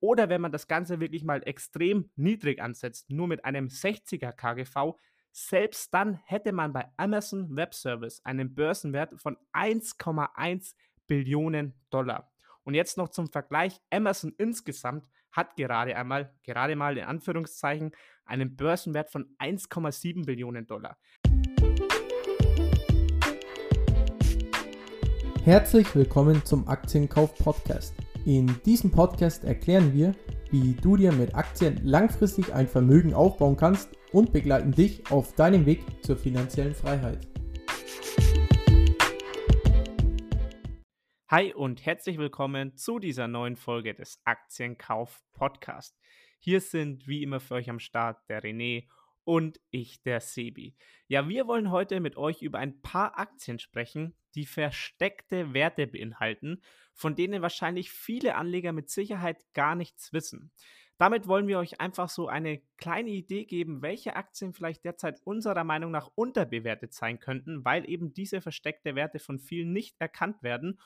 Oder 0.00 0.30
wenn 0.30 0.40
man 0.40 0.50
das 0.50 0.66
Ganze 0.66 0.98
wirklich 0.98 1.24
mal 1.24 1.42
extrem 1.44 2.10
niedrig 2.16 2.62
ansetzt, 2.62 3.10
nur 3.10 3.28
mit 3.28 3.44
einem 3.44 3.66
60er 3.66 4.32
KGV, 4.32 4.98
selbst 5.30 5.92
dann 5.92 6.14
hätte 6.24 6.52
man 6.52 6.72
bei 6.72 6.86
Amazon 6.96 7.54
Web 7.54 7.74
Service 7.74 8.24
einen 8.24 8.54
Börsenwert 8.54 9.20
von 9.20 9.36
1,1 9.52 10.74
Billionen 11.06 11.74
Dollar. 11.90 12.32
Und 12.64 12.74
jetzt 12.74 12.96
noch 12.96 13.10
zum 13.10 13.28
Vergleich, 13.28 13.78
Amazon 13.90 14.32
insgesamt 14.38 15.06
hat 15.32 15.54
gerade 15.56 15.94
einmal, 15.94 16.34
gerade 16.44 16.76
mal 16.76 16.96
in 16.96 17.04
Anführungszeichen, 17.04 17.92
einen 18.24 18.56
Börsenwert 18.56 19.10
von 19.10 19.36
1,7 19.38 20.24
Billionen 20.24 20.66
Dollar. 20.66 20.96
Herzlich 25.44 25.94
willkommen 25.94 26.44
zum 26.44 26.66
Aktienkauf 26.68 27.34
Podcast. 27.36 27.94
In 28.30 28.46
diesem 28.64 28.92
Podcast 28.92 29.42
erklären 29.42 29.92
wir, 29.92 30.14
wie 30.52 30.74
du 30.74 30.96
dir 30.96 31.10
mit 31.10 31.34
Aktien 31.34 31.84
langfristig 31.84 32.54
ein 32.54 32.68
Vermögen 32.68 33.12
aufbauen 33.12 33.56
kannst 33.56 33.90
und 34.12 34.32
begleiten 34.32 34.70
dich 34.70 35.10
auf 35.10 35.34
deinem 35.34 35.66
Weg 35.66 35.80
zur 36.04 36.16
finanziellen 36.16 36.76
Freiheit. 36.76 37.26
Hi 41.26 41.52
und 41.54 41.84
herzlich 41.84 42.18
willkommen 42.18 42.76
zu 42.76 43.00
dieser 43.00 43.26
neuen 43.26 43.56
Folge 43.56 43.94
des 43.94 44.20
Aktienkauf 44.22 45.20
Podcast. 45.32 45.98
Hier 46.38 46.60
sind 46.60 47.08
wie 47.08 47.24
immer 47.24 47.40
für 47.40 47.54
euch 47.54 47.68
am 47.68 47.80
Start 47.80 48.28
der 48.28 48.44
René 48.44 48.86
und 49.24 49.58
ich, 49.72 50.04
der 50.04 50.20
Sebi. 50.20 50.76
Ja, 51.08 51.28
wir 51.28 51.48
wollen 51.48 51.72
heute 51.72 51.98
mit 51.98 52.16
euch 52.16 52.42
über 52.42 52.60
ein 52.60 52.80
paar 52.80 53.18
Aktien 53.18 53.58
sprechen, 53.58 54.14
die 54.34 54.46
versteckte 54.46 55.54
Werte 55.54 55.86
beinhalten, 55.86 56.62
von 56.94 57.14
denen 57.14 57.42
wahrscheinlich 57.42 57.90
viele 57.90 58.34
Anleger 58.34 58.72
mit 58.72 58.90
Sicherheit 58.90 59.44
gar 59.54 59.74
nichts 59.74 60.12
wissen. 60.12 60.50
Damit 60.98 61.26
wollen 61.26 61.48
wir 61.48 61.58
euch 61.58 61.80
einfach 61.80 62.10
so 62.10 62.28
eine 62.28 62.60
kleine 62.76 63.08
Idee 63.08 63.46
geben, 63.46 63.80
welche 63.80 64.16
Aktien 64.16 64.52
vielleicht 64.52 64.84
derzeit 64.84 65.18
unserer 65.24 65.64
Meinung 65.64 65.90
nach 65.90 66.10
unterbewertet 66.14 66.92
sein 66.92 67.18
könnten, 67.18 67.64
weil 67.64 67.88
eben 67.88 68.12
diese 68.12 68.42
versteckte 68.42 68.94
Werte 68.94 69.18
von 69.18 69.38
vielen 69.38 69.72
nicht 69.72 69.98
erkannt 69.98 70.42
werden 70.42 70.78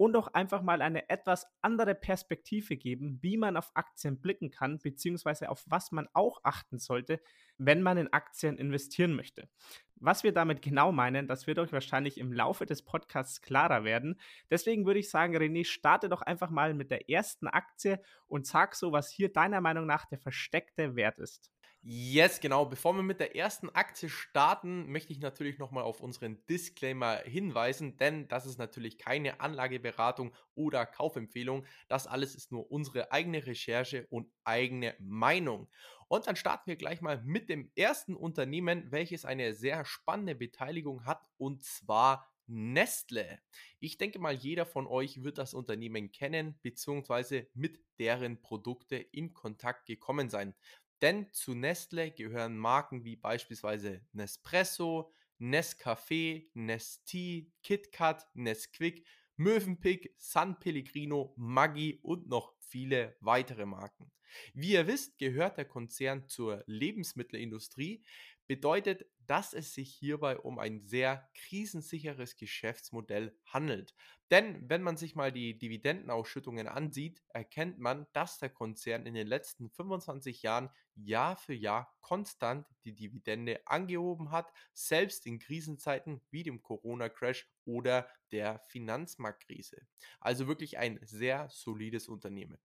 und 0.00 0.16
auch 0.16 0.28
einfach 0.28 0.62
mal 0.62 0.80
eine 0.80 1.10
etwas 1.10 1.46
andere 1.60 1.94
Perspektive 1.94 2.78
geben, 2.78 3.18
wie 3.20 3.36
man 3.36 3.58
auf 3.58 3.70
Aktien 3.74 4.18
blicken 4.18 4.50
kann, 4.50 4.78
beziehungsweise 4.78 5.50
auf 5.50 5.62
was 5.66 5.92
man 5.92 6.08
auch 6.14 6.40
achten 6.42 6.78
sollte, 6.78 7.20
wenn 7.58 7.82
man 7.82 7.98
in 7.98 8.10
Aktien 8.10 8.56
investieren 8.56 9.12
möchte. 9.14 9.50
Was 9.96 10.24
wir 10.24 10.32
damit 10.32 10.62
genau 10.62 10.90
meinen, 10.90 11.28
das 11.28 11.46
wird 11.46 11.58
euch 11.58 11.70
wahrscheinlich 11.70 12.16
im 12.16 12.32
Laufe 12.32 12.64
des 12.64 12.82
Podcasts 12.82 13.42
klarer 13.42 13.84
werden. 13.84 14.18
Deswegen 14.48 14.86
würde 14.86 15.00
ich 15.00 15.10
sagen, 15.10 15.36
René, 15.36 15.66
starte 15.66 16.08
doch 16.08 16.22
einfach 16.22 16.48
mal 16.48 16.72
mit 16.72 16.90
der 16.90 17.10
ersten 17.10 17.46
Aktie 17.46 18.00
und 18.26 18.46
sag 18.46 18.76
so, 18.76 18.92
was 18.92 19.10
hier 19.10 19.30
deiner 19.30 19.60
Meinung 19.60 19.84
nach 19.84 20.06
der 20.06 20.18
versteckte 20.18 20.96
Wert 20.96 21.18
ist. 21.18 21.52
Yes, 21.82 22.40
genau. 22.40 22.66
Bevor 22.66 22.94
wir 22.94 23.02
mit 23.02 23.20
der 23.20 23.34
ersten 23.36 23.70
Aktie 23.70 24.10
starten, 24.10 24.90
möchte 24.92 25.12
ich 25.14 25.18
natürlich 25.20 25.58
nochmal 25.58 25.84
auf 25.84 26.00
unseren 26.02 26.44
Disclaimer 26.46 27.16
hinweisen, 27.24 27.96
denn 27.96 28.28
das 28.28 28.44
ist 28.44 28.58
natürlich 28.58 28.98
keine 28.98 29.40
Anlageberatung 29.40 30.34
oder 30.54 30.84
Kaufempfehlung. 30.84 31.64
Das 31.88 32.06
alles 32.06 32.34
ist 32.34 32.52
nur 32.52 32.70
unsere 32.70 33.12
eigene 33.12 33.46
Recherche 33.46 34.06
und 34.10 34.30
eigene 34.44 34.94
Meinung. 34.98 35.70
Und 36.08 36.26
dann 36.26 36.36
starten 36.36 36.66
wir 36.66 36.76
gleich 36.76 37.00
mal 37.00 37.22
mit 37.24 37.48
dem 37.48 37.70
ersten 37.74 38.14
Unternehmen, 38.14 38.90
welches 38.92 39.24
eine 39.24 39.54
sehr 39.54 39.86
spannende 39.86 40.34
Beteiligung 40.34 41.06
hat, 41.06 41.22
und 41.38 41.64
zwar 41.64 42.28
Nestle. 42.52 43.38
Ich 43.78 43.96
denke 43.96 44.18
mal, 44.18 44.34
jeder 44.34 44.66
von 44.66 44.88
euch 44.88 45.22
wird 45.22 45.38
das 45.38 45.54
Unternehmen 45.54 46.10
kennen 46.10 46.58
bzw. 46.62 47.46
mit 47.54 47.78
deren 48.00 48.42
Produkte 48.42 48.96
in 48.96 49.32
Kontakt 49.34 49.86
gekommen 49.86 50.28
sein. 50.30 50.56
Denn 51.02 51.32
zu 51.32 51.54
Nestle 51.54 52.10
gehören 52.10 52.58
Marken 52.58 53.04
wie 53.04 53.16
beispielsweise 53.16 54.04
Nespresso, 54.12 55.12
Nescafé, 55.38 56.50
Nestea, 56.54 57.46
KitKat, 57.62 58.28
Nesquik, 58.34 59.06
Mövenpick, 59.36 60.14
San 60.18 60.58
Pellegrino, 60.58 61.32
Maggi 61.36 61.98
und 62.02 62.28
noch 62.28 62.54
viele 62.60 63.16
weitere 63.20 63.64
Marken. 63.64 64.12
Wie 64.54 64.72
ihr 64.72 64.86
wisst, 64.86 65.18
gehört 65.18 65.56
der 65.56 65.64
Konzern 65.64 66.28
zur 66.28 66.62
Lebensmittelindustrie, 66.66 68.04
bedeutet, 68.50 69.06
dass 69.28 69.54
es 69.54 69.74
sich 69.74 69.94
hierbei 69.94 70.36
um 70.36 70.58
ein 70.58 70.80
sehr 70.80 71.30
krisensicheres 71.34 72.34
Geschäftsmodell 72.34 73.38
handelt. 73.46 73.94
Denn 74.32 74.68
wenn 74.68 74.82
man 74.82 74.96
sich 74.96 75.14
mal 75.14 75.30
die 75.30 75.56
Dividendenausschüttungen 75.56 76.66
ansieht, 76.66 77.22
erkennt 77.28 77.78
man, 77.78 78.08
dass 78.12 78.38
der 78.38 78.50
Konzern 78.50 79.06
in 79.06 79.14
den 79.14 79.28
letzten 79.28 79.70
25 79.70 80.42
Jahren 80.42 80.68
Jahr 80.96 81.36
für 81.36 81.54
Jahr 81.54 81.96
konstant 82.00 82.66
die 82.84 82.96
Dividende 82.96 83.60
angehoben 83.66 84.32
hat, 84.32 84.52
selbst 84.72 85.26
in 85.26 85.38
Krisenzeiten 85.38 86.20
wie 86.32 86.42
dem 86.42 86.60
Corona-Crash 86.60 87.48
oder 87.64 88.08
der 88.32 88.64
Finanzmarktkrise. 88.66 89.86
Also 90.18 90.48
wirklich 90.48 90.76
ein 90.76 90.98
sehr 91.04 91.48
solides 91.50 92.08
Unternehmen. 92.08 92.58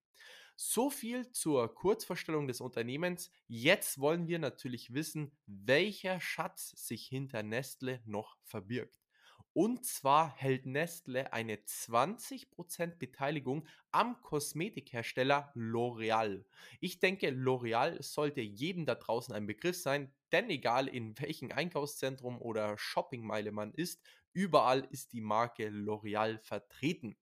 So 0.58 0.88
viel 0.88 1.30
zur 1.32 1.74
Kurzvorstellung 1.74 2.48
des 2.48 2.62
Unternehmens. 2.62 3.30
Jetzt 3.46 4.00
wollen 4.00 4.26
wir 4.26 4.38
natürlich 4.38 4.94
wissen, 4.94 5.36
welcher 5.46 6.18
Schatz 6.18 6.70
sich 6.70 7.06
hinter 7.06 7.42
Nestle 7.42 8.00
noch 8.06 8.38
verbirgt. 8.42 8.98
Und 9.52 9.84
zwar 9.84 10.34
hält 10.36 10.64
Nestle 10.64 11.32
eine 11.32 11.56
20% 11.56 12.96
Beteiligung 12.98 13.66
am 13.90 14.20
Kosmetikhersteller 14.22 15.52
L'Oreal. 15.54 16.44
Ich 16.80 17.00
denke, 17.00 17.28
L'Oreal 17.28 18.02
sollte 18.02 18.40
jedem 18.40 18.86
da 18.86 18.94
draußen 18.94 19.34
ein 19.34 19.46
Begriff 19.46 19.76
sein, 19.76 20.12
denn 20.32 20.48
egal 20.48 20.88
in 20.88 21.18
welchem 21.20 21.52
Einkaufszentrum 21.52 22.40
oder 22.40 22.76
Shoppingmeile 22.78 23.52
man 23.52 23.72
ist, 23.72 24.02
Überall 24.36 24.86
ist 24.90 25.14
die 25.14 25.22
Marke 25.22 25.70
L'Oreal 25.70 26.38
vertreten. 26.40 27.16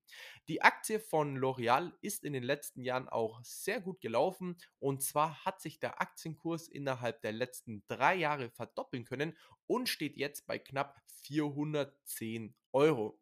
Die 0.48 0.62
Aktie 0.62 0.98
von 0.98 1.38
L'Oreal 1.38 1.92
ist 2.00 2.24
in 2.24 2.32
den 2.32 2.42
letzten 2.42 2.82
Jahren 2.82 3.08
auch 3.08 3.40
sehr 3.44 3.80
gut 3.80 4.00
gelaufen 4.00 4.56
und 4.80 5.00
zwar 5.00 5.44
hat 5.44 5.60
sich 5.60 5.78
der 5.78 6.00
Aktienkurs 6.00 6.66
innerhalb 6.66 7.22
der 7.22 7.30
letzten 7.30 7.84
drei 7.86 8.16
Jahre 8.16 8.50
verdoppeln 8.50 9.04
können 9.04 9.38
und 9.68 9.88
steht 9.88 10.16
jetzt 10.16 10.44
bei 10.48 10.58
knapp 10.58 11.00
410 11.22 12.56
Euro. 12.72 13.20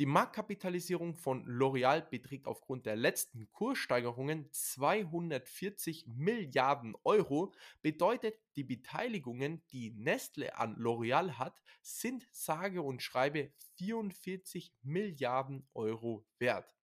Die 0.00 0.06
Marktkapitalisierung 0.06 1.14
von 1.14 1.44
L'Oreal 1.44 2.00
beträgt 2.00 2.46
aufgrund 2.46 2.86
der 2.86 2.96
letzten 2.96 3.50
Kurssteigerungen 3.52 4.50
240 4.50 6.06
Milliarden 6.06 6.96
Euro. 7.04 7.52
Bedeutet, 7.82 8.40
die 8.56 8.64
Beteiligungen, 8.64 9.62
die 9.72 9.90
Nestle 9.90 10.56
an 10.56 10.74
L'Oreal 10.76 11.32
hat, 11.32 11.60
sind 11.82 12.26
sage 12.32 12.80
und 12.80 13.02
schreibe 13.02 13.52
44 13.76 14.72
Milliarden 14.80 15.68
Euro 15.74 16.26
wert. 16.38 16.74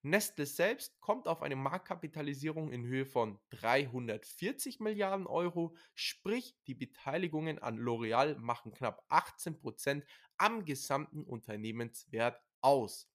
Nestle 0.00 0.46
selbst 0.46 0.98
kommt 1.00 1.28
auf 1.28 1.42
eine 1.42 1.56
Marktkapitalisierung 1.56 2.72
in 2.72 2.86
Höhe 2.86 3.04
von 3.04 3.38
340 3.50 4.80
Milliarden 4.80 5.26
Euro, 5.26 5.76
sprich 5.94 6.56
die 6.66 6.74
Beteiligungen 6.74 7.58
an 7.58 7.78
L'Oreal 7.78 8.38
machen 8.38 8.72
knapp 8.72 9.04
18 9.10 9.58
Prozent 9.58 10.06
am 10.38 10.64
gesamten 10.64 11.24
Unternehmenswert 11.24 12.40
aus. 12.62 13.08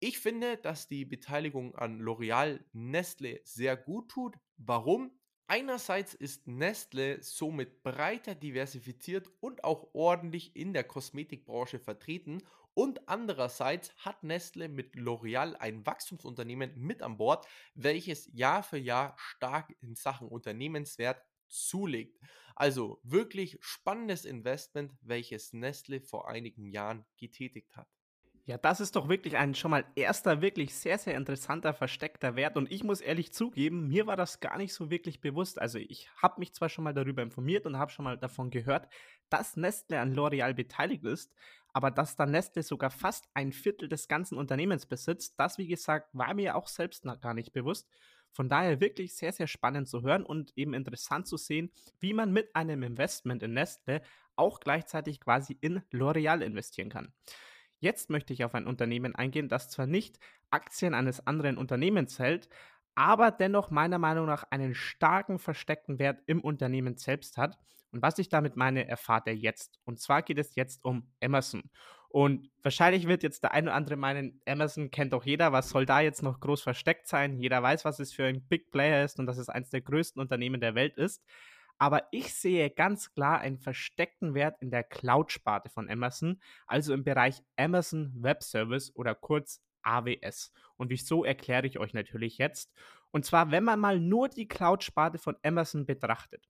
Ich 0.00 0.18
finde, 0.18 0.56
dass 0.56 0.88
die 0.88 1.04
Beteiligung 1.04 1.74
an 1.74 2.00
L'Oreal 2.00 2.60
Nestle 2.72 3.40
sehr 3.44 3.76
gut 3.76 4.10
tut. 4.10 4.36
Warum? 4.56 5.12
Einerseits 5.48 6.14
ist 6.14 6.46
Nestle 6.46 7.22
somit 7.22 7.82
breiter 7.82 8.34
diversifiziert 8.34 9.30
und 9.40 9.64
auch 9.64 9.88
ordentlich 9.94 10.54
in 10.54 10.74
der 10.74 10.84
Kosmetikbranche 10.84 11.78
vertreten 11.78 12.42
und 12.74 13.08
andererseits 13.08 13.92
hat 13.96 14.22
Nestle 14.22 14.68
mit 14.68 14.94
L'Oreal 14.94 15.54
ein 15.54 15.84
Wachstumsunternehmen 15.84 16.76
mit 16.76 17.02
an 17.02 17.16
Bord, 17.16 17.44
welches 17.74 18.30
Jahr 18.32 18.62
für 18.62 18.78
Jahr 18.78 19.14
stark 19.16 19.74
in 19.80 19.96
Sachen 19.96 20.28
Unternehmenswert 20.28 21.20
zulegt. 21.48 22.20
Also 22.54 23.00
wirklich 23.02 23.58
spannendes 23.60 24.24
Investment, 24.24 24.92
welches 25.00 25.52
Nestle 25.52 26.00
vor 26.00 26.28
einigen 26.28 26.70
Jahren 26.70 27.04
getätigt 27.16 27.74
hat. 27.74 27.88
Ja, 28.48 28.56
das 28.56 28.80
ist 28.80 28.96
doch 28.96 29.10
wirklich 29.10 29.36
ein 29.36 29.54
schon 29.54 29.70
mal 29.70 29.84
erster, 29.94 30.40
wirklich 30.40 30.74
sehr, 30.74 30.96
sehr 30.96 31.14
interessanter, 31.16 31.74
versteckter 31.74 32.34
Wert. 32.34 32.56
Und 32.56 32.72
ich 32.72 32.82
muss 32.82 33.02
ehrlich 33.02 33.30
zugeben, 33.30 33.88
mir 33.88 34.06
war 34.06 34.16
das 34.16 34.40
gar 34.40 34.56
nicht 34.56 34.72
so 34.72 34.88
wirklich 34.90 35.20
bewusst. 35.20 35.60
Also 35.60 35.76
ich 35.76 36.08
habe 36.16 36.40
mich 36.40 36.54
zwar 36.54 36.70
schon 36.70 36.84
mal 36.84 36.94
darüber 36.94 37.20
informiert 37.20 37.66
und 37.66 37.76
habe 37.76 37.90
schon 37.90 38.06
mal 38.06 38.16
davon 38.16 38.48
gehört, 38.48 38.88
dass 39.28 39.58
Nestle 39.58 40.00
an 40.00 40.14
L'Oreal 40.14 40.54
beteiligt 40.54 41.04
ist, 41.04 41.30
aber 41.74 41.90
dass 41.90 42.16
da 42.16 42.24
Nestle 42.24 42.62
sogar 42.62 42.88
fast 42.88 43.28
ein 43.34 43.52
Viertel 43.52 43.86
des 43.86 44.08
ganzen 44.08 44.38
Unternehmens 44.38 44.86
besitzt, 44.86 45.34
das, 45.36 45.58
wie 45.58 45.68
gesagt, 45.68 46.08
war 46.14 46.32
mir 46.32 46.56
auch 46.56 46.68
selbst 46.68 47.04
gar 47.20 47.34
nicht 47.34 47.52
bewusst. 47.52 47.86
Von 48.32 48.48
daher 48.48 48.80
wirklich 48.80 49.14
sehr, 49.14 49.32
sehr 49.32 49.46
spannend 49.46 49.88
zu 49.88 50.00
hören 50.00 50.24
und 50.24 50.56
eben 50.56 50.72
interessant 50.72 51.26
zu 51.26 51.36
sehen, 51.36 51.70
wie 52.00 52.14
man 52.14 52.32
mit 52.32 52.56
einem 52.56 52.82
Investment 52.82 53.42
in 53.42 53.52
Nestle 53.52 54.00
auch 54.36 54.58
gleichzeitig 54.58 55.20
quasi 55.20 55.58
in 55.60 55.82
L'Oreal 55.92 56.40
investieren 56.40 56.88
kann. 56.88 57.12
Jetzt 57.80 58.10
möchte 58.10 58.32
ich 58.32 58.44
auf 58.44 58.54
ein 58.54 58.66
Unternehmen 58.66 59.14
eingehen, 59.14 59.48
das 59.48 59.70
zwar 59.70 59.86
nicht 59.86 60.18
Aktien 60.50 60.94
eines 60.94 61.26
anderen 61.26 61.58
Unternehmens 61.58 62.18
hält, 62.18 62.48
aber 62.94 63.30
dennoch 63.30 63.70
meiner 63.70 63.98
Meinung 63.98 64.26
nach 64.26 64.44
einen 64.50 64.74
starken 64.74 65.38
versteckten 65.38 65.98
Wert 65.98 66.20
im 66.26 66.40
Unternehmen 66.40 66.96
selbst 66.96 67.36
hat. 67.36 67.58
Und 67.92 68.02
was 68.02 68.18
ich 68.18 68.28
damit 68.28 68.56
meine, 68.56 68.88
erfahrt 68.88 69.28
ihr 69.28 69.36
jetzt. 69.36 69.78
Und 69.84 70.00
zwar 70.00 70.22
geht 70.22 70.38
es 70.38 70.56
jetzt 70.56 70.84
um 70.84 71.08
Amazon. 71.22 71.70
Und 72.08 72.50
wahrscheinlich 72.62 73.06
wird 73.06 73.22
jetzt 73.22 73.42
der 73.42 73.52
eine 73.52 73.68
oder 73.68 73.76
andere 73.76 73.96
meinen, 73.96 74.40
Amazon 74.46 74.90
kennt 74.90 75.12
doch 75.12 75.24
jeder, 75.24 75.52
was 75.52 75.68
soll 75.68 75.86
da 75.86 76.00
jetzt 76.00 76.22
noch 76.22 76.40
groß 76.40 76.62
versteckt 76.62 77.06
sein? 77.06 77.38
Jeder 77.38 77.62
weiß, 77.62 77.84
was 77.84 78.00
es 78.00 78.12
für 78.12 78.24
ein 78.24 78.46
Big 78.48 78.70
Player 78.70 79.04
ist 79.04 79.18
und 79.18 79.26
dass 79.26 79.38
es 79.38 79.48
eines 79.48 79.70
der 79.70 79.82
größten 79.82 80.20
Unternehmen 80.20 80.60
der 80.60 80.74
Welt 80.74 80.96
ist. 80.96 81.22
Aber 81.78 82.08
ich 82.10 82.34
sehe 82.34 82.70
ganz 82.70 83.12
klar 83.14 83.38
einen 83.38 83.58
versteckten 83.58 84.34
Wert 84.34 84.60
in 84.60 84.70
der 84.70 84.82
Cloud-Sparte 84.84 85.70
von 85.70 85.88
Amazon, 85.88 86.40
also 86.66 86.92
im 86.92 87.04
Bereich 87.04 87.42
Amazon 87.56 88.12
Web 88.16 88.42
Service 88.42 88.94
oder 88.94 89.14
kurz 89.14 89.62
AWS. 89.82 90.52
Und 90.76 90.90
wieso 90.90 91.24
erkläre 91.24 91.66
ich 91.66 91.78
euch 91.78 91.94
natürlich 91.94 92.38
jetzt. 92.38 92.72
Und 93.10 93.24
zwar, 93.24 93.50
wenn 93.50 93.64
man 93.64 93.80
mal 93.80 94.00
nur 94.00 94.28
die 94.28 94.48
Cloud-Sparte 94.48 95.18
von 95.18 95.36
Amazon 95.42 95.86
betrachtet, 95.86 96.48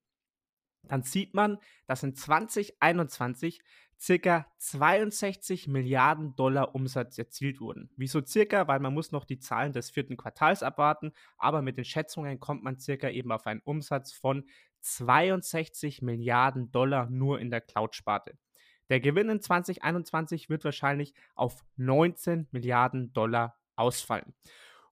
dann 0.85 1.03
sieht 1.03 1.35
man, 1.35 1.59
dass 1.87 2.03
in 2.03 2.15
2021 2.15 3.61
circa 4.01 4.47
62 4.59 5.67
Milliarden 5.67 6.37
Dollar 6.37 6.75
Umsatz 6.75 7.19
erzielt 7.19 7.61
wurden. 7.61 7.91
Wieso 7.97 8.25
circa? 8.25 8.69
Weil 8.69 8.81
man 8.81 8.95
muss 8.95 9.11
noch 9.11 9.25
die 9.25 9.41
Zahlen 9.41 9.73
des 9.73 9.91
vierten 9.91 10.17
Quartals 10.17 10.63
abwarten, 10.63 11.13
aber 11.37 11.63
mit 11.63 11.77
den 11.77 11.85
Schätzungen 11.85 12.39
kommt 12.39 12.63
man 12.63 12.79
circa 12.79 13.11
eben 13.11 13.33
auf 13.33 13.47
einen 13.47 13.61
Umsatz 13.61 14.13
von 14.13 14.49
62 14.81 16.03
Milliarden 16.03 16.71
Dollar 16.71 17.09
nur 17.11 17.41
in 17.41 17.51
der 17.51 17.61
Cloud-Sparte. 17.61 18.39
Der 18.89 19.01
Gewinn 19.01 19.29
in 19.29 19.41
2021 19.41 20.49
wird 20.49 20.65
wahrscheinlich 20.65 21.15
auf 21.35 21.65
19 21.77 22.49
Milliarden 22.53 23.13
Dollar 23.13 23.59
ausfallen. 23.77 24.35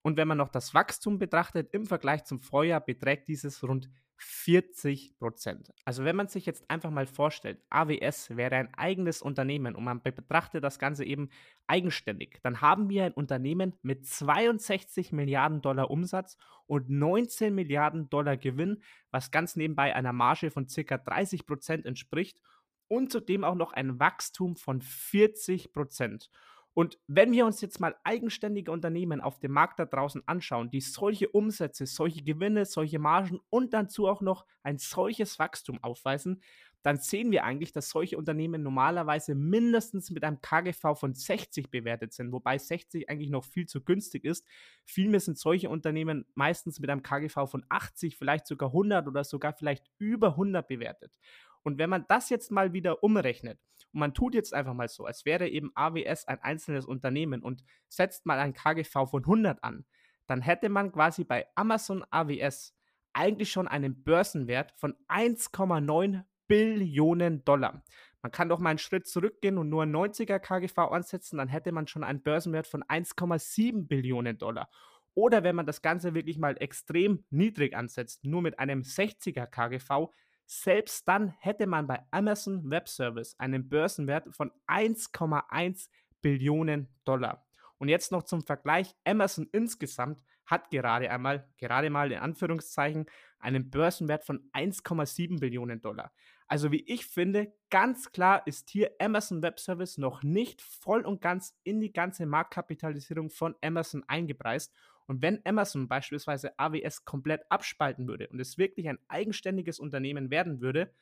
Und 0.06 0.16
wenn 0.16 0.28
man 0.28 0.38
noch 0.38 0.50
das 0.50 0.72
Wachstum 0.72 1.18
betrachtet, 1.18 1.70
im 1.72 1.84
Vergleich 1.84 2.22
zum 2.22 2.38
Vorjahr 2.38 2.80
beträgt 2.80 3.26
dieses 3.26 3.64
rund 3.64 3.90
40 4.18 5.18
Prozent. 5.18 5.72
Also 5.84 6.04
wenn 6.04 6.14
man 6.14 6.28
sich 6.28 6.46
jetzt 6.46 6.70
einfach 6.70 6.92
mal 6.92 7.08
vorstellt, 7.08 7.60
AWS 7.70 8.36
wäre 8.36 8.54
ein 8.54 8.72
eigenes 8.74 9.20
Unternehmen 9.20 9.74
und 9.74 9.82
man 9.82 10.00
betrachtet 10.00 10.62
das 10.62 10.78
Ganze 10.78 11.04
eben 11.04 11.30
eigenständig, 11.66 12.38
dann 12.44 12.60
haben 12.60 12.88
wir 12.88 13.02
ein 13.02 13.14
Unternehmen 13.14 13.74
mit 13.82 14.06
62 14.06 15.10
Milliarden 15.10 15.60
Dollar 15.60 15.90
Umsatz 15.90 16.36
und 16.66 16.88
19 16.88 17.52
Milliarden 17.52 18.08
Dollar 18.08 18.36
Gewinn, 18.36 18.84
was 19.10 19.32
ganz 19.32 19.56
nebenbei 19.56 19.92
einer 19.92 20.12
Marge 20.12 20.52
von 20.52 20.68
circa 20.68 20.98
30 20.98 21.46
Prozent 21.46 21.84
entspricht 21.84 22.40
und 22.86 23.10
zudem 23.10 23.42
auch 23.42 23.56
noch 23.56 23.72
ein 23.72 23.98
Wachstum 23.98 24.54
von 24.54 24.82
40 24.82 25.72
Prozent. 25.72 26.30
Und 26.78 26.98
wenn 27.06 27.32
wir 27.32 27.46
uns 27.46 27.62
jetzt 27.62 27.80
mal 27.80 27.96
eigenständige 28.04 28.70
Unternehmen 28.70 29.22
auf 29.22 29.38
dem 29.38 29.52
Markt 29.52 29.78
da 29.78 29.86
draußen 29.86 30.22
anschauen, 30.28 30.68
die 30.68 30.82
solche 30.82 31.26
Umsätze, 31.30 31.86
solche 31.86 32.22
Gewinne, 32.22 32.66
solche 32.66 32.98
Margen 32.98 33.40
und 33.48 33.72
dazu 33.72 34.06
auch 34.06 34.20
noch 34.20 34.44
ein 34.62 34.76
solches 34.76 35.38
Wachstum 35.38 35.82
aufweisen, 35.82 36.42
dann 36.82 36.98
sehen 36.98 37.30
wir 37.30 37.44
eigentlich, 37.44 37.72
dass 37.72 37.88
solche 37.88 38.18
Unternehmen 38.18 38.62
normalerweise 38.62 39.34
mindestens 39.34 40.10
mit 40.10 40.22
einem 40.22 40.42
KGV 40.42 40.94
von 40.94 41.14
60 41.14 41.70
bewertet 41.70 42.12
sind, 42.12 42.30
wobei 42.30 42.58
60 42.58 43.08
eigentlich 43.08 43.30
noch 43.30 43.44
viel 43.44 43.64
zu 43.64 43.82
günstig 43.82 44.26
ist. 44.26 44.46
Vielmehr 44.84 45.20
sind 45.20 45.38
solche 45.38 45.70
Unternehmen 45.70 46.26
meistens 46.34 46.78
mit 46.78 46.90
einem 46.90 47.02
KGV 47.02 47.48
von 47.50 47.64
80, 47.70 48.18
vielleicht 48.18 48.46
sogar 48.46 48.68
100 48.68 49.08
oder 49.08 49.24
sogar 49.24 49.54
vielleicht 49.54 49.90
über 49.96 50.32
100 50.32 50.68
bewertet. 50.68 51.18
Und 51.66 51.78
wenn 51.78 51.90
man 51.90 52.04
das 52.06 52.30
jetzt 52.30 52.52
mal 52.52 52.72
wieder 52.72 53.02
umrechnet 53.02 53.58
und 53.92 53.98
man 53.98 54.14
tut 54.14 54.36
jetzt 54.36 54.54
einfach 54.54 54.72
mal 54.72 54.86
so, 54.86 55.04
als 55.04 55.24
wäre 55.24 55.48
eben 55.48 55.72
AWS 55.74 56.28
ein 56.28 56.40
einzelnes 56.40 56.86
Unternehmen 56.86 57.42
und 57.42 57.64
setzt 57.88 58.24
mal 58.24 58.38
ein 58.38 58.54
KGV 58.54 59.10
von 59.10 59.24
100 59.24 59.64
an, 59.64 59.84
dann 60.28 60.42
hätte 60.42 60.68
man 60.68 60.92
quasi 60.92 61.24
bei 61.24 61.48
Amazon 61.56 62.04
AWS 62.10 62.72
eigentlich 63.14 63.50
schon 63.50 63.66
einen 63.66 64.04
Börsenwert 64.04 64.74
von 64.76 64.94
1,9 65.08 66.22
Billionen 66.46 67.44
Dollar. 67.44 67.82
Man 68.22 68.30
kann 68.30 68.48
doch 68.48 68.60
mal 68.60 68.70
einen 68.70 68.78
Schritt 68.78 69.08
zurückgehen 69.08 69.58
und 69.58 69.68
nur 69.68 69.82
ein 69.82 69.92
90er 69.92 70.38
KGV 70.38 70.78
ansetzen, 70.78 71.38
dann 71.38 71.48
hätte 71.48 71.72
man 71.72 71.88
schon 71.88 72.04
einen 72.04 72.22
Börsenwert 72.22 72.68
von 72.68 72.84
1,7 72.84 73.88
Billionen 73.88 74.38
Dollar. 74.38 74.70
Oder 75.14 75.42
wenn 75.42 75.56
man 75.56 75.66
das 75.66 75.82
Ganze 75.82 76.14
wirklich 76.14 76.38
mal 76.38 76.56
extrem 76.60 77.24
niedrig 77.30 77.74
ansetzt, 77.74 78.22
nur 78.24 78.42
mit 78.42 78.60
einem 78.60 78.82
60er 78.82 79.46
KGV, 79.46 80.12
selbst 80.46 81.06
dann 81.08 81.34
hätte 81.40 81.66
man 81.66 81.86
bei 81.86 82.00
Amazon 82.10 82.70
Web 82.70 82.88
Service 82.88 83.34
einen 83.38 83.68
Börsenwert 83.68 84.34
von 84.34 84.50
1,1 84.66 85.88
Billionen 86.22 86.88
Dollar. 87.04 87.44
Und 87.78 87.88
jetzt 87.88 88.10
noch 88.10 88.22
zum 88.22 88.42
Vergleich, 88.42 88.94
Amazon 89.04 89.48
insgesamt 89.52 90.22
hat 90.46 90.70
gerade 90.70 91.10
einmal, 91.10 91.48
gerade 91.58 91.90
mal 91.90 92.10
in 92.12 92.18
Anführungszeichen, 92.18 93.06
einen 93.38 93.70
Börsenwert 93.70 94.24
von 94.24 94.48
1,7 94.52 95.40
Billionen 95.40 95.80
Dollar. 95.80 96.12
Also 96.48 96.70
wie 96.70 96.84
ich 96.86 97.06
finde, 97.06 97.52
ganz 97.70 98.12
klar 98.12 98.46
ist 98.46 98.70
hier 98.70 98.92
Amazon 99.00 99.42
Web 99.42 99.58
Service 99.58 99.98
noch 99.98 100.22
nicht 100.22 100.62
voll 100.62 101.04
und 101.04 101.20
ganz 101.20 101.58
in 101.64 101.80
die 101.80 101.92
ganze 101.92 102.24
Marktkapitalisierung 102.24 103.30
von 103.30 103.56
Amazon 103.62 104.04
eingepreist 104.06 104.72
und 105.06 105.22
wenn 105.22 105.40
Amazon 105.44 105.88
beispielsweise 105.88 106.58
AWS 106.58 107.04
komplett 107.04 107.42
abspalten 107.50 108.08
würde 108.08 108.28
und 108.28 108.40
es 108.40 108.58
wirklich 108.58 108.88
ein 108.88 108.98
eigenständiges 109.08 109.78
Unternehmen 109.78 110.30
werden 110.30 110.60
würde, 110.60 110.92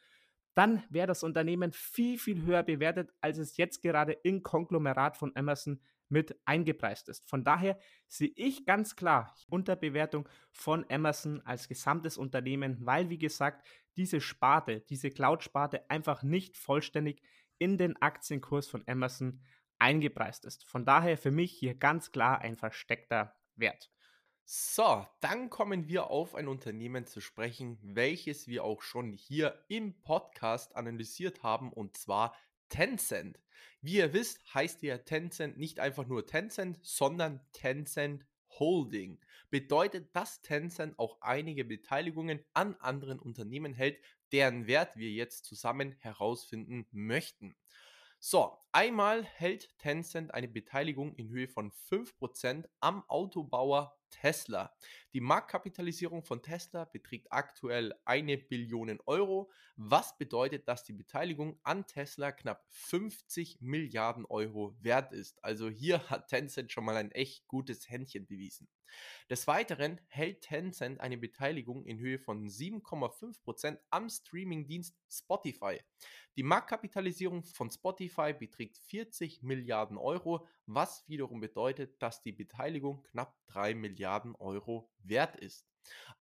dann 0.55 0.85
wäre 0.89 1.09
das 1.09 1.23
Unternehmen 1.23 1.73
viel, 1.73 2.19
viel 2.19 2.43
höher 2.43 2.63
bewertet, 2.63 3.11
als 3.21 3.39
es 3.39 3.57
jetzt 3.57 3.83
gerade 3.83 4.13
im 4.13 4.43
Konglomerat 4.43 5.17
von 5.17 5.33
Amazon 5.35 5.81
mit 6.09 6.39
eingepreist 6.45 7.09
ist. 7.09 7.29
Von 7.29 7.45
daher 7.45 7.79
sehe 8.07 8.33
ich 8.37 8.65
ganz 8.65 8.95
klar 8.95 9.35
Unterbewertung 9.49 10.29
von 10.53 10.85
Amazon 10.91 11.41
als 11.43 11.67
gesamtes 11.67 12.17
Unternehmen, 12.17 12.79
weil, 12.81 13.11
wie 13.11 13.19
gesagt, 13.19 13.67
diese 13.97 14.21
Sparte, 14.21 14.81
diese 14.81 15.11
Cloud-Sparte 15.11 15.91
einfach 15.91 16.23
nicht 16.23 16.57
vollständig 16.57 17.23
in 17.59 17.79
den 17.79 18.01
Aktienkurs 18.01 18.69
von 18.69 18.85
Amazon 18.87 19.41
eingepreist 19.79 20.45
ist. 20.45 20.65
Von 20.67 20.85
daher 20.85 21.19
für 21.19 21.31
mich 21.31 21.53
hier 21.53 21.75
ganz 21.75 22.13
klar 22.13 22.41
ein 22.41 22.57
versteckter 22.57 23.35
Wert. 23.57 23.94
So, 24.47 25.07
dann 25.21 25.49
kommen 25.49 25.89
wir 25.89 26.11
auf 26.11 26.35
ein 26.35 26.49
Unternehmen 26.49 27.07
zu 27.07 27.23
sprechen, 27.23 27.79
welches 27.83 28.47
wir 28.47 28.63
auch 28.63 28.83
schon 28.83 29.15
hier 29.15 29.65
im 29.69 29.99
Podcast 30.03 30.77
analysiert 30.77 31.43
haben, 31.43 31.73
und 31.73 31.97
zwar 31.97 32.37
Tencent. 32.69 33.41
Wie 33.81 33.97
ihr 33.97 34.13
wisst, 34.13 34.43
heißt 34.53 34.83
ja 34.83 34.99
Tencent 34.99 35.57
nicht 35.57 35.81
einfach 35.81 36.07
nur 36.07 36.27
Tencent, 36.27 36.79
sondern 36.83 37.41
Tencent 37.53 38.27
Holding. 38.59 39.19
Bedeutet, 39.49 40.15
dass 40.15 40.43
Tencent 40.43 40.99
auch 40.99 41.23
einige 41.23 41.65
Beteiligungen 41.65 42.45
an 42.53 42.75
anderen 42.81 43.21
Unternehmen 43.21 43.73
hält, 43.73 43.99
deren 44.31 44.67
Wert 44.67 44.97
wir 44.99 45.11
jetzt 45.11 45.47
zusammen 45.47 45.93
herausfinden 46.01 46.87
möchten. 46.91 47.57
So, 48.19 48.59
einmal 48.75 49.25
hält 49.25 49.79
Tencent 49.79 50.35
eine 50.35 50.49
Beteiligung 50.49 51.15
in 51.15 51.29
Höhe 51.29 51.47
von 51.47 51.71
5% 51.71 52.67
am 52.81 53.09
Autobauer 53.09 53.97
Tesla. 54.11 54.75
Die 55.13 55.21
Marktkapitalisierung 55.21 56.23
von 56.23 56.43
Tesla 56.43 56.85
beträgt 56.85 57.29
aktuell 57.31 57.95
eine 58.05 58.37
Billion 58.37 58.99
Euro, 59.07 59.51
was 59.77 60.17
bedeutet, 60.19 60.69
dass 60.69 60.85
die 60.85 60.93
Beteiligung 60.93 61.59
an 61.63 61.87
Tesla 61.87 62.33
knapp 62.33 62.65
50 62.71 63.61
Milliarden 63.61 64.25
Euro 64.27 64.77
wert 64.81 65.13
ist. 65.13 65.43
Also 65.45 65.69
hier 65.69 66.09
hat 66.11 66.29
Tencent 66.29 66.73
schon 66.73 66.85
mal 66.85 66.97
ein 66.97 67.11
echt 67.13 67.47
gutes 67.49 67.89
Händchen 67.89 68.27
bewiesen. 68.27 68.69
Des 69.29 69.47
Weiteren 69.47 70.01
hält 70.07 70.43
Tencent 70.43 71.01
eine 71.01 71.19
Beteiligung 71.19 71.85
in 71.85 71.99
Höhe 71.99 72.19
von 72.19 72.49
7,5% 72.49 73.79
am 73.91 74.09
Streamingdienst 74.09 74.97
Spotify. 75.11 75.81
Die 76.37 76.43
Marktkapitalisierung 76.43 77.45
von 77.45 77.71
Spotify 77.71 78.33
beträgt 78.33 78.64
40 78.73 79.43
Milliarden 79.43 79.99
Euro, 79.99 80.47
was 80.67 81.05
wiederum 81.09 81.41
bedeutet, 81.41 82.01
dass 82.03 82.23
die 82.23 82.33
Beteiligung 82.33 83.03
knapp 83.03 83.37
3 83.49 83.75
Milliarden 83.75 84.35
Euro 84.37 84.91
wert 84.99 85.37
ist. 85.37 85.67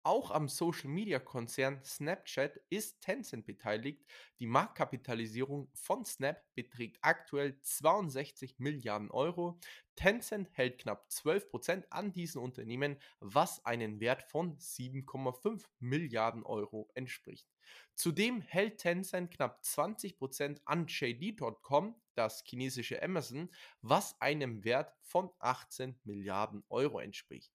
Auch 0.02 0.30
am 0.30 0.48
Social-Media-Konzern 0.48 1.84
Snapchat 1.84 2.58
ist 2.70 3.02
Tencent 3.02 3.44
beteiligt. 3.44 4.02
Die 4.38 4.46
Marktkapitalisierung 4.46 5.68
von 5.74 6.06
Snap 6.06 6.42
beträgt 6.54 6.98
aktuell 7.02 7.60
62 7.60 8.58
Milliarden 8.58 9.10
Euro. 9.10 9.60
Tencent 9.96 10.48
hält 10.54 10.78
knapp 10.78 11.06
12% 11.10 11.84
an 11.90 12.12
diesen 12.12 12.40
Unternehmen, 12.40 12.96
was 13.20 13.64
einen 13.66 14.00
Wert 14.00 14.22
von 14.22 14.56
7,5 14.56 15.66
Milliarden 15.80 16.44
Euro 16.44 16.88
entspricht. 16.94 17.46
Zudem 17.94 18.40
hält 18.40 18.78
Tencent 18.78 19.30
knapp 19.30 19.60
20% 19.62 20.60
an 20.64 20.86
JD.com, 20.86 21.94
das 22.14 22.42
chinesische 22.46 23.02
Amazon, 23.02 23.50
was 23.82 24.20
einem 24.20 24.64
Wert 24.64 24.94
von 25.02 25.30
18 25.38 25.98
Milliarden 26.04 26.64
Euro 26.68 26.98
entspricht. 26.98 27.52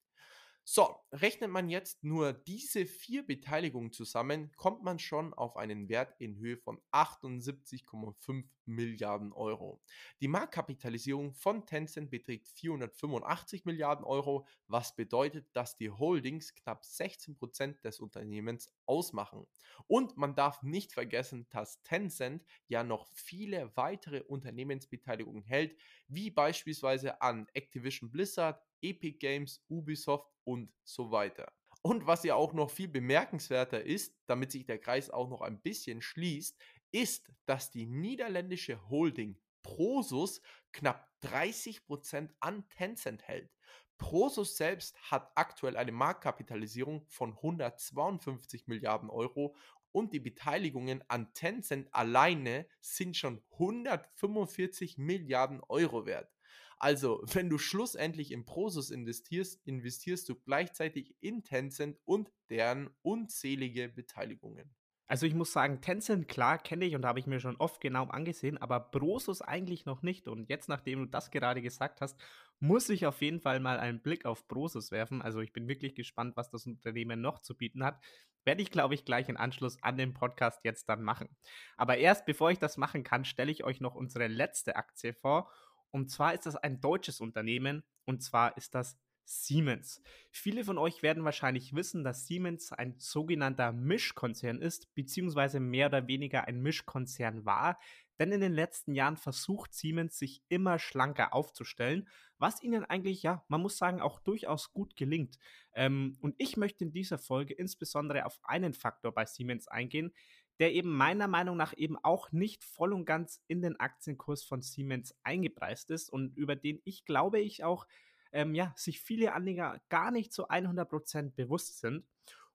So, 0.67 0.95
rechnet 1.12 1.51
man 1.51 1.69
jetzt 1.69 2.03
nur 2.03 2.34
diese 2.34 2.88
vier 2.88 3.24
Beteiligungen 3.24 3.91
zusammen, 3.91 4.51
kommt 4.55 4.81
man 4.81 4.98
schon 4.98 5.31
auf 5.36 5.57
einen 5.57 5.89
Wert 5.89 6.15
in 6.17 6.38
Höhe 6.38 6.57
von 6.57 6.81
78,5 6.91 8.45
Milliarden 8.65 9.31
Euro. 9.31 9.79
Die 10.22 10.27
Marktkapitalisierung 10.27 11.36
von 11.36 11.67
Tencent 11.67 12.10
beträgt 12.10 12.48
485 12.48 13.65
Milliarden 13.65 14.03
Euro, 14.03 14.48
was 14.65 14.95
bedeutet, 14.95 15.45
dass 15.53 15.77
die 15.77 15.91
Holdings 15.91 16.55
knapp 16.55 16.84
16 16.84 17.38
Prozent 17.38 17.86
des 17.86 18.00
Unternehmens 18.00 18.74
ausmachen. 18.88 19.45
Und 19.86 20.17
man 20.17 20.34
darf 20.34 20.63
nicht 20.63 20.93
vergessen, 20.93 21.45
dass 21.51 21.84
Tencent 21.84 22.43
ja 22.67 22.84
noch 22.84 23.07
viele 23.13 23.72
weitere 23.77 24.22
Unternehmensbeteiligungen 24.22 25.43
hält, 25.43 25.77
wie 26.07 26.31
beispielsweise 26.31 27.22
an 27.22 27.45
Activision 27.53 28.10
Blizzard, 28.10 28.60
Epic 28.81 29.19
Games, 29.19 29.63
Ubisoft 29.69 30.35
und 30.46 30.72
so 30.84 31.12
weiter. 31.12 31.52
Und 31.82 32.08
was 32.08 32.24
ja 32.24 32.36
auch 32.36 32.54
noch 32.54 32.72
viel 32.72 32.88
bemerkenswerter 32.88 33.84
ist, 33.84 34.16
damit 34.25 34.52
sich 34.52 34.66
der 34.66 34.80
Kreis 34.80 35.10
auch 35.12 35.30
noch 35.30 35.42
ein 35.42 35.60
bisschen 35.60 36.02
schließt, 36.02 36.58
ist, 36.92 37.30
dass 37.46 37.70
die 37.70 37.86
niederländische 37.86 38.90
Holding 38.90 39.38
Prosus 39.62 40.42
knapp 40.72 41.12
30% 41.24 42.30
an 42.40 42.68
Tencent 42.70 43.28
hält. 43.28 43.52
Prosus 43.98 44.58
selbst 44.58 44.98
hat 45.12 45.32
aktuell 45.36 45.78
eine 45.78 45.92
Marktkapitalisierung 45.92 47.06
von 47.08 47.32
152 47.32 48.68
Milliarden 48.68 49.10
Euro 49.10 49.56
und 49.92 50.12
die 50.12 50.20
Beteiligungen 50.20 51.04
an 51.08 51.34
Tencent 51.34 51.94
alleine 51.94 52.68
sind 52.82 53.16
schon 53.16 53.42
145 53.54 54.98
Milliarden 54.98 55.62
Euro 55.70 56.06
wert. 56.06 56.35
Also, 56.77 57.24
wenn 57.32 57.50
du 57.50 57.58
schlussendlich 57.58 58.32
in 58.32 58.46
Prosus 58.46 58.91
investierst, 58.91 59.62
investierst 59.65 60.27
du 60.29 60.36
gleichzeitig 60.36 61.15
in 61.22 61.44
Tencent 61.44 61.98
und 62.05 62.32
deren 62.50 62.89
unzählige 63.01 63.89
Beteiligungen. 63.89 64.75
Also 65.08 65.27
ich 65.27 65.36
muss 65.36 65.53
sagen, 65.53 65.82
Tencent, 65.82 66.27
klar, 66.27 66.58
kenne 66.58 66.86
ich 66.86 66.96
und 66.96 67.05
habe 67.05 67.20
ich 67.20 67.27
mir 67.27 67.39
schon 67.39 67.58
oft 67.58 67.79
genau 67.79 68.05
angesehen, 68.05 68.58
aber 68.58 68.79
Prosus 68.79 69.41
eigentlich 69.41 69.86
noch 69.86 70.01
nicht. 70.01 70.27
Und 70.27 70.50
jetzt, 70.50 70.67
nachdem 70.67 71.00
du 71.00 71.05
das 71.05 71.29
gerade 71.29 71.62
gesagt 71.62 72.01
hast, 72.01 72.20
muss 72.60 72.89
ich 72.89 73.05
auf 73.05 73.22
jeden 73.22 73.39
Fall 73.39 73.60
mal 73.60 73.79
einen 73.79 74.01
Blick 74.01 74.25
auf 74.25 74.48
Prosus 74.48 74.89
werfen. 74.89 75.22
Also 75.22 75.41
ich 75.41 75.53
bin 75.53 75.67
wirklich 75.67 75.94
gespannt, 75.94 76.36
was 76.38 76.50
das 76.50 76.65
Unternehmen 76.65 77.22
noch 77.22 77.39
zu 77.39 77.55
bieten 77.55 77.84
hat. 77.84 78.03
Werde 78.46 78.63
ich, 78.63 78.72
glaube 78.72 78.96
ich, 78.96 79.05
gleich 79.05 79.29
in 79.29 79.38
Anschluss 79.38 79.77
an 79.84 79.98
den 79.98 80.13
Podcast 80.13 80.62
jetzt 80.63 80.89
dann 80.89 81.03
machen. 81.03 81.29
Aber 81.77 81.98
erst 81.98 82.25
bevor 82.25 82.50
ich 82.50 82.60
das 82.60 82.77
machen 82.77 83.03
kann, 83.03 83.25
stelle 83.25 83.51
ich 83.51 83.63
euch 83.63 83.82
noch 83.82 83.94
unsere 83.94 84.27
letzte 84.27 84.75
Aktie 84.75 85.13
vor. 85.13 85.51
Und 85.96 86.12
zwar 86.12 86.34
ist 86.34 86.46
das 86.46 86.58
ein 86.58 86.82
deutsches 86.82 87.22
Unternehmen 87.22 87.82
und 88.04 88.22
zwar 88.22 88.58
ist 88.58 88.75
das 88.75 88.98
Siemens. 89.24 90.02
Viele 90.30 90.66
von 90.66 90.78
euch 90.78 91.04
werden 91.04 91.24
wahrscheinlich 91.24 91.74
wissen, 91.74 92.04
dass 92.04 92.28
Siemens 92.28 92.74
ein 92.74 92.96
sogenannter 92.98 93.72
Mischkonzern 93.72 94.62
ist, 94.62 94.94
beziehungsweise 94.94 95.62
mehr 95.62 95.88
oder 95.88 96.06
weniger 96.06 96.50
ein 96.50 96.62
Mischkonzern 96.62 97.46
war, 97.46 97.80
denn 98.20 98.34
in 98.34 98.42
den 98.42 98.52
letzten 98.52 98.94
Jahren 98.94 99.16
versucht 99.16 99.74
Siemens 99.74 100.20
sich 100.20 100.44
immer 100.50 100.80
schlanker 100.80 101.34
aufzustellen, 101.34 102.10
was 102.38 102.62
ihnen 102.62 102.84
eigentlich, 102.84 103.24
ja, 103.24 103.46
man 103.48 103.62
muss 103.62 103.78
sagen, 103.78 104.02
auch 104.02 104.20
durchaus 104.20 104.74
gut 104.74 104.98
gelingt. 104.98 105.40
Ähm, 105.74 106.18
und 106.20 106.36
ich 106.38 106.58
möchte 106.58 106.84
in 106.84 106.92
dieser 106.92 107.18
Folge 107.18 107.54
insbesondere 107.54 108.25
auf 108.25 108.38
einen 108.44 108.74
Faktor 108.74 109.14
bei 109.14 109.25
Siemens 109.25 109.70
eingehen, 109.70 110.14
der 110.59 110.74
eben 110.74 110.95
meiner 110.95 111.27
Meinung 111.27 111.57
nach 111.57 111.74
eben 111.75 111.97
auch 112.03 112.31
nicht 112.31 112.63
voll 112.63 112.93
und 112.93 113.05
ganz 113.05 113.41
in 113.47 113.62
den 113.62 113.79
Aktienkurs 113.79 114.43
von 114.43 114.62
Siemens 114.62 115.15
eingepreist 115.24 115.91
ist 115.91 116.09
und 116.09 116.35
über 116.38 116.55
den 116.55 116.81
ich 116.83 117.05
glaube 117.05 117.39
ich 117.39 117.63
auch, 117.63 117.88
ähm, 118.31 118.55
ja, 118.55 118.74
sich 118.75 119.01
viele 119.01 119.33
Anleger 119.33 119.81
gar 119.89 120.12
nicht 120.12 120.33
zu 120.33 120.50
100% 120.50 121.35
bewusst 121.35 121.79
sind. 121.79 122.05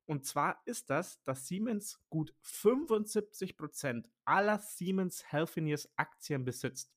Und 0.07 0.27
zwar 0.27 0.61
ist 0.65 0.91
das, 0.91 1.23
dass 1.25 1.47
Siemens 1.47 2.01
gut 2.11 2.35
75% 2.45 4.05
aller 4.25 4.59
Siemens 4.59 5.25
Healthineers 5.31 5.89
Aktien 5.97 6.45
besitzt. 6.45 6.93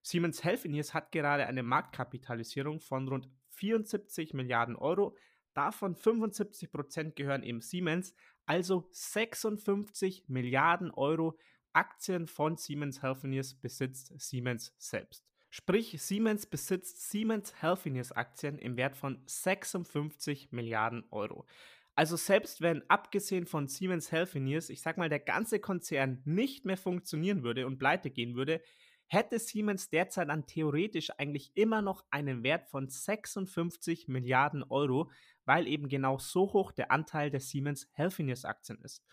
Siemens 0.00 0.44
Healthineers 0.44 0.94
hat 0.94 1.12
gerade 1.12 1.46
eine 1.46 1.62
Marktkapitalisierung 1.62 2.80
von 2.80 3.08
rund 3.08 3.28
74 3.50 4.34
Milliarden 4.34 4.76
Euro. 4.76 5.16
Davon 5.54 5.94
75% 5.94 7.14
gehören 7.14 7.42
eben 7.42 7.60
Siemens, 7.60 8.14
also 8.46 8.88
56 8.92 10.24
Milliarden 10.28 10.90
Euro 10.90 11.38
Aktien 11.72 12.26
von 12.26 12.56
Siemens 12.56 13.02
Healthineers 13.02 13.54
besitzt 13.54 14.12
Siemens 14.20 14.74
selbst. 14.78 15.24
Sprich, 15.50 16.00
Siemens 16.00 16.46
besitzt 16.46 17.10
Siemens 17.10 17.54
Healthineers 17.60 18.12
Aktien 18.12 18.58
im 18.58 18.76
Wert 18.76 18.96
von 18.96 19.22
56 19.26 20.50
Milliarden 20.52 21.04
Euro. 21.10 21.46
Also 21.94 22.16
selbst 22.16 22.62
wenn 22.62 22.88
abgesehen 22.88 23.46
von 23.46 23.68
Siemens 23.68 24.10
Healthineers, 24.10 24.70
ich 24.70 24.80
sag 24.80 24.96
mal, 24.96 25.10
der 25.10 25.20
ganze 25.20 25.60
Konzern 25.60 26.22
nicht 26.24 26.64
mehr 26.64 26.78
funktionieren 26.78 27.42
würde 27.42 27.66
und 27.66 27.78
pleite 27.78 28.10
gehen 28.10 28.34
würde, 28.34 28.62
hätte 29.08 29.38
Siemens 29.38 29.90
derzeit 29.90 30.30
dann 30.30 30.46
theoretisch 30.46 31.10
eigentlich 31.18 31.52
immer 31.54 31.82
noch 31.82 32.02
einen 32.10 32.42
Wert 32.42 32.66
von 32.66 32.88
56 32.88 34.08
Milliarden 34.08 34.62
Euro, 34.62 35.10
weil 35.44 35.66
eben 35.66 35.88
genau 35.88 36.18
so 36.18 36.52
hoch 36.52 36.72
der 36.72 36.90
Anteil 36.90 37.30
der 37.30 37.40
Siemens 37.40 37.88
Healthineers 37.92 38.44
Aktien 38.44 38.80
ist. 38.82 39.04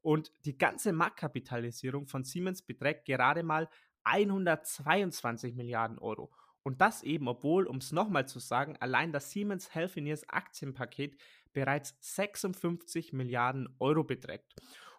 Und 0.00 0.32
die 0.44 0.56
ganze 0.56 0.92
Marktkapitalisierung 0.92 2.06
von 2.06 2.24
Siemens 2.24 2.62
beträgt 2.62 3.04
gerade 3.04 3.42
mal 3.42 3.68
122 4.04 5.54
Milliarden 5.54 5.98
Euro. 5.98 6.30
Und 6.62 6.80
das 6.80 7.02
eben, 7.02 7.28
obwohl, 7.28 7.66
um 7.66 7.78
es 7.78 7.92
nochmal 7.92 8.28
zu 8.28 8.38
sagen, 8.40 8.76
allein 8.80 9.12
das 9.12 9.30
Siemens 9.30 9.74
Healthineers 9.74 10.28
Aktienpaket 10.28 11.18
bereits 11.52 11.96
56 12.00 13.12
Milliarden 13.12 13.68
Euro 13.78 14.04
beträgt. 14.04 14.54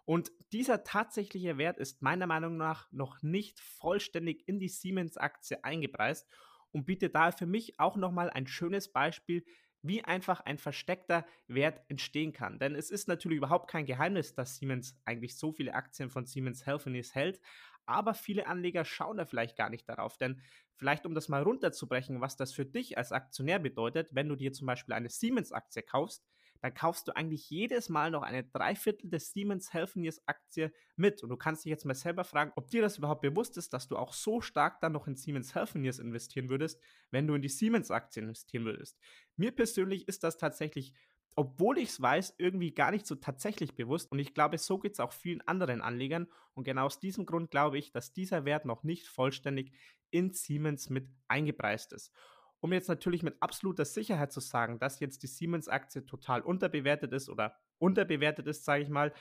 Und 0.06 0.32
dieser 0.52 0.84
tatsächliche 0.84 1.60
Wert 1.60 1.78
ist 1.78 2.02
meiner 2.02 2.26
Meinung 2.26 2.58
nach 2.58 2.92
noch 2.92 3.22
nicht 3.22 3.60
vollständig 3.60 4.48
in 4.48 4.60
die 4.60 4.68
Siemens-Aktie 4.68 5.64
eingepreist 5.64 6.28
und 6.72 6.86
bietet 6.86 7.14
daher 7.14 7.32
für 7.32 7.46
mich 7.46 7.80
auch 7.80 7.96
nochmal 7.96 8.30
ein 8.32 8.48
schönes 8.48 8.92
Beispiel, 8.92 9.46
wie 9.82 10.04
einfach 10.04 10.42
ein 10.42 10.58
versteckter 10.58 11.26
Wert 11.48 11.82
entstehen 11.88 12.34
kann. 12.34 12.60
Denn 12.60 12.76
es 12.76 12.92
ist 12.92 13.08
natürlich 13.08 13.38
überhaupt 13.38 13.70
kein 13.70 13.86
Geheimnis, 13.86 14.36
dass 14.36 14.58
Siemens 14.58 15.00
eigentlich 15.06 15.38
so 15.38 15.52
viele 15.52 15.74
Aktien 15.74 16.10
von 16.10 16.26
Siemens 16.26 16.66
Healthineers 16.66 17.16
hält, 17.16 17.40
aber 17.86 18.14
viele 18.14 18.48
Anleger 18.48 18.86
schauen 18.86 19.18
da 19.18 19.26
vielleicht 19.26 19.58
gar 19.58 19.70
nicht 19.70 19.90
darauf. 19.90 20.18
Denn 20.18 20.42
vielleicht, 20.76 21.06
um 21.06 21.16
das 21.16 21.28
mal 21.28 21.44
runterzubrechen, 21.44 22.22
was 22.22 22.36
das 22.36 22.54
für 22.54 22.66
dich 22.66 22.98
als 22.98 23.12
Aktionär 23.12 23.60
bedeutet, 23.60 24.14
wenn 24.14 24.30
du 24.30 24.36
dir 24.36 24.54
zum 24.54 24.68
Beispiel 24.68 24.94
eine 24.94 25.10
Siemens-Aktie 25.10 25.82
kaufst, 25.82 26.28
dann 26.62 26.74
kaufst 26.74 27.08
du 27.08 27.16
eigentlich 27.16 27.50
jedes 27.50 27.90
Mal 27.90 28.12
noch 28.12 28.22
eine 28.22 28.44
Dreiviertel 28.44 29.10
des 29.10 29.32
Siemens 29.32 29.74
Healthineers 29.74 30.22
Aktie 30.28 30.72
mit. 30.96 31.24
Und 31.24 31.30
du 31.30 31.38
kannst 31.38 31.66
dich 31.66 31.70
jetzt 31.70 31.86
mal 31.86 31.96
selber 31.96 32.24
fragen, 32.24 32.52
ob 32.56 32.70
dir 32.70 32.82
das 32.82 32.98
überhaupt 32.98 33.22
bewusst 33.22 33.58
ist, 33.58 33.74
dass 33.74 33.88
du 33.88 33.98
auch 33.98 34.14
so 34.14 34.42
stark 34.42 34.82
dann 34.82 34.92
noch 34.92 35.08
in 35.08 35.16
Siemens 35.16 35.56
Healthineers 35.56 36.00
investieren 36.00 36.50
würdest, 36.50 36.82
wenn 37.12 37.28
du 37.28 37.36
in 37.36 37.42
die 37.42 37.50
Siemens 37.50 37.92
Aktie 37.92 38.22
investieren 38.22 38.66
würdest. 38.66 39.00
Mir 39.38 39.52
persönlich 39.52 40.08
ist 40.08 40.24
das 40.24 40.38
tatsächlich 40.38 40.94
obwohl 41.36 41.78
ich 41.78 41.90
es 41.90 42.02
weiß, 42.02 42.36
irgendwie 42.38 42.74
gar 42.74 42.92
nicht 42.92 43.08
so 43.08 43.16
tatsächlich 43.16 43.74
bewusst. 43.74 44.12
Und 44.12 44.20
ich 44.20 44.34
glaube, 44.34 44.58
so 44.58 44.78
geht 44.78 44.94
es 44.94 45.00
auch 45.00 45.14
vielen 45.14 45.40
anderen 45.48 45.80
Anlegern. 45.82 46.28
Und 46.54 46.66
genau 46.66 46.86
aus 46.86 47.00
diesem 47.00 47.26
Grund 47.26 47.50
glaube 47.50 47.78
ich, 47.78 47.94
dass 47.94 48.12
dieser 48.12 48.44
Wert 48.44 48.66
noch 48.66 48.84
nicht 48.84 49.08
vollständig 49.08 49.72
in 50.10 50.34
Siemens 50.34 50.90
mit 50.90 51.08
eingepreist 51.30 51.94
ist 51.94 52.12
um 52.62 52.74
jetzt 52.74 52.90
natürlich 52.90 53.24
mit 53.24 53.42
absoluter 53.42 53.86
Sicherheit 53.86 54.32
zu 54.32 54.40
sagen, 54.40 54.80
dass 54.80 55.00
jetzt 55.00 55.24
die 55.24 55.28
Siemens-Aktie 55.28 56.06
total 56.06 56.42
unterbewertet 56.42 57.14
ist 57.14 57.30
oder 57.30 57.56
unterbewertet 57.78 58.48
ist, 58.48 58.66
sage 58.66 58.84
ich 58.84 58.90
mal, 58.90 59.14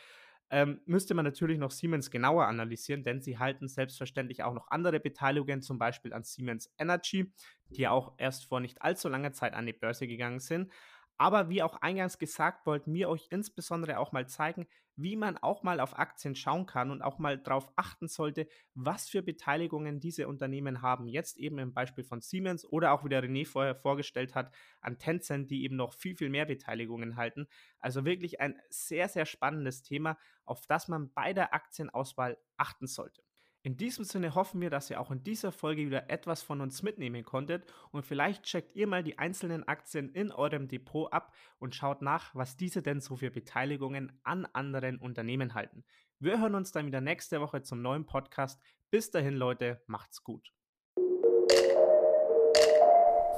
ähm, 0.50 0.80
müsste 0.87 1.14
man 1.14 1.25
natürlich 1.25 1.59
noch 1.59 1.71
Siemens 1.71 2.11
genauer 2.11 2.47
analysieren, 2.47 3.04
denn 3.04 3.21
sie 3.21 3.38
halten 3.38 3.68
selbstverständlich 3.68 4.42
auch 4.42 4.54
noch 4.54 4.71
andere 4.71 4.99
Beteiligungen, 4.99 5.61
zum 5.61 5.78
Beispiel 5.78 6.14
an 6.14 6.23
Siemens 6.23 6.73
Energy, 6.78 7.33
die 7.68 7.87
auch 7.87 8.14
erst 8.16 8.47
vor 8.47 8.61
nicht 8.61 8.80
allzu 8.80 9.09
langer 9.09 9.33
Zeit 9.33 9.52
an 9.52 9.66
die 9.66 9.75
Börse 9.75 10.07
gegangen 10.07 10.40
sind. 10.40 10.73
Aber 11.19 11.49
wie 11.51 11.63
auch 11.63 11.77
eingangs 11.83 12.19
gesagt, 12.19 12.65
wollten 12.65 12.95
wir 12.95 13.09
euch 13.09 13.27
insbesondere 13.31 13.99
auch 13.99 14.13
mal 14.13 14.29
zeigen, 14.29 14.67
wie 14.95 15.17
man 15.17 15.37
auch 15.37 15.63
mal 15.63 15.81
auf 15.81 15.99
Aktien 15.99 16.35
schauen 16.35 16.67
kann 16.67 16.91
und 16.91 17.03
auch 17.03 17.19
mal 17.19 17.39
darauf 17.39 17.73
achten 17.77 18.09
sollte, 18.09 18.49
was 18.75 19.09
für 19.09 19.23
Beteiligungen 19.23 20.01
diese 20.01 20.29
Unternehmen 20.29 20.81
haben. 20.83 21.09
Jetzt 21.09 21.37
eben 21.37 21.59
im 21.59 21.73
Beispiel 21.75 22.05
von 22.05 22.21
Siemens 22.21 22.65
oder 22.65 22.93
auch 22.93 23.05
wie 23.05 23.09
der 23.09 23.23
René 23.23 23.47
vorher 23.47 23.75
vorgestellt 23.77 24.35
hat, 24.35 24.55
an 24.81 24.99
Tencent, 24.99 25.51
die 25.51 25.65
eben 25.65 25.77
noch 25.77 25.93
viel, 25.95 26.17
viel 26.17 26.31
mehr 26.31 26.47
Beteiligungen 26.47 27.17
halten. 27.17 27.49
Also 27.79 28.05
wirklich 28.05 28.41
ein 28.41 28.59
sehr, 28.71 29.09
sehr 29.09 29.27
spannendes 29.27 29.83
Thema, 29.83 30.19
auf 30.45 30.67
das 30.67 30.89
man 30.89 31.13
bei 31.13 31.33
der 31.33 31.55
Aktienauswahl 31.55 32.39
achten 32.57 32.87
sollte. 32.87 33.23
In 33.62 33.77
diesem 33.77 34.05
Sinne 34.05 34.35
hoffen 34.37 34.61
wir, 34.61 34.71
dass 34.71 34.88
ihr 34.88 35.00
auch 35.00 35.11
in 35.11 35.25
dieser 35.25 35.50
Folge 35.50 35.85
wieder 35.85 36.09
etwas 36.11 36.43
von 36.43 36.61
uns 36.61 36.83
mitnehmen 36.83 37.25
konntet 37.25 37.67
und 37.91 38.07
vielleicht 38.07 38.45
checkt 38.45 38.77
ihr 38.77 38.87
mal 38.87 39.03
die 39.03 39.19
einzelnen 39.19 39.67
Aktien 39.67 40.11
in 40.11 40.31
eurem 40.31 40.69
Depot 40.69 41.12
ab 41.12 41.35
und 41.59 41.75
schaut 41.75 42.00
nach, 42.00 42.35
was 42.35 42.57
diese 42.57 42.83
denn 42.83 43.00
so 43.00 43.17
für 43.17 43.31
Beteiligungen 43.31 44.12
an 44.23 44.47
anderen 44.53 44.99
Unternehmen 44.99 45.55
halten. 45.55 45.85
Wir 46.21 46.41
hören 46.41 46.55
uns 46.55 46.71
dann 46.71 46.87
wieder 46.87 47.00
nächste 47.00 47.41
Woche 47.41 47.62
zum 47.62 47.83
neuen 47.83 48.07
Podcast. 48.07 48.61
Bis 48.91 49.11
dahin, 49.11 49.35
Leute, 49.35 49.83
macht's 49.87 50.23
gut. 50.23 50.53